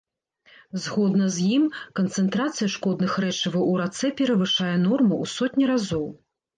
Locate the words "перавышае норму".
4.19-5.15